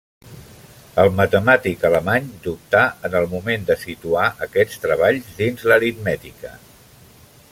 [1.01, 6.55] El matemàtic alemany dubtà en el moment de situar aquests treballs dins l'aritmètica.